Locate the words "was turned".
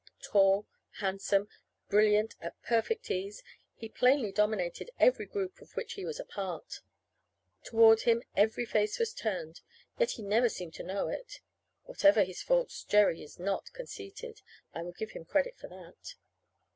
8.97-9.61